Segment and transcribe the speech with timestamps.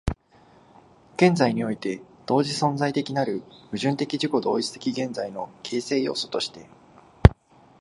[1.15, 6.65] 現在において同時存在的なる矛盾的自己同一的現在の形成要素として、